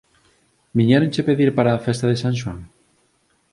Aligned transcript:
Viñéronche 0.77 1.27
pedir 1.29 1.49
para 1.57 1.71
a 1.73 1.83
festa 1.85 2.05
de 2.09 2.19
San 2.21 2.33
Xoán? 2.41 2.59